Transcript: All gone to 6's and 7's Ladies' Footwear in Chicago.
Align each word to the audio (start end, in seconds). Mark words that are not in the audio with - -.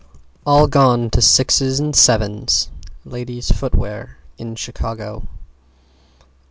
All 0.47 0.65
gone 0.65 1.11
to 1.11 1.19
6's 1.19 1.79
and 1.79 1.93
7's 1.93 2.71
Ladies' 3.05 3.51
Footwear 3.51 4.17
in 4.39 4.55
Chicago. 4.55 5.27